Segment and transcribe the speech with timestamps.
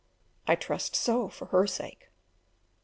[0.47, 2.09] I trust so, for her sake!